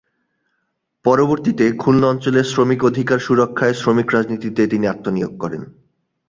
পরবর্তীতে 1.05 1.65
খুলনা 1.77 2.07
অঞ্চলের 2.07 2.45
শ্রমিক 2.45 2.81
অধিকার 2.83 3.19
সুরক্ষায় 3.19 3.75
শ্রমিক 3.75 4.07
রাজনীতিতে 4.11 4.61
আত্মনিয়োগ 4.87 5.33
করেন। 5.39 5.63